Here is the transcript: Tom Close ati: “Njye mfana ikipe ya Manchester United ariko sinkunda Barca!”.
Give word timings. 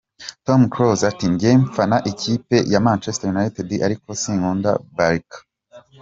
Tom 0.45 0.61
Close 0.73 1.03
ati: 1.11 1.25
“Njye 1.33 1.49
mfana 1.65 1.97
ikipe 2.11 2.57
ya 2.73 2.79
Manchester 2.85 3.27
United 3.35 3.67
ariko 3.85 4.07
sinkunda 4.21 4.69
Barca!”. 4.95 5.37